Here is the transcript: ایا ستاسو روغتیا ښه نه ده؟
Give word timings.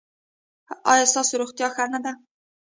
ایا 0.91 1.05
ستاسو 1.11 1.33
روغتیا 1.41 1.67
ښه 1.75 1.85
نه 1.93 1.99
ده؟ 2.05 2.11